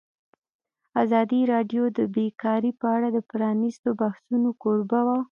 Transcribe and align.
ازادي 1.03 1.41
راډیو 1.53 1.83
د 1.97 1.99
بیکاري 2.15 2.71
په 2.79 2.87
اړه 2.95 3.07
د 3.11 3.17
پرانیستو 3.29 3.87
بحثونو 4.01 4.49
کوربه 4.61 4.99
وه. 5.07 5.19